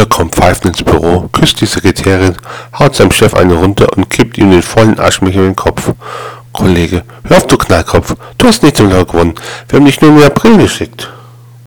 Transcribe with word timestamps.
Müller 0.00 0.08
kommt 0.08 0.34
pfeifend 0.34 0.78
ins 0.78 0.82
Büro, 0.82 1.28
küsst 1.30 1.60
die 1.60 1.66
Sekretärin, 1.66 2.34
haut 2.78 2.96
seinem 2.96 3.10
Chef 3.10 3.34
eine 3.34 3.52
runter 3.52 3.86
und 3.94 4.08
kippt 4.08 4.38
ihm 4.38 4.50
den 4.50 4.62
vollen 4.62 4.98
Aschenbecher 4.98 5.40
in 5.40 5.48
den 5.48 5.56
Kopf. 5.56 5.92
Kollege, 6.54 7.02
hör 7.24 7.36
auf, 7.36 7.46
du 7.46 7.58
Knallkopf. 7.58 8.16
Du 8.38 8.46
hast 8.46 8.62
nichts 8.62 8.80
im 8.80 8.88
Lager 8.88 9.04
gewonnen. 9.04 9.34
Wir 9.68 9.78
haben 9.78 9.84
dich 9.84 10.00
nur 10.00 10.10
im 10.10 10.22
April 10.22 10.56
geschickt. 10.56 11.10